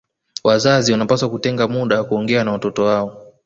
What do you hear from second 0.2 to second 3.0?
Wazazi wanawapasa kutenga muda wa kuongea na watoto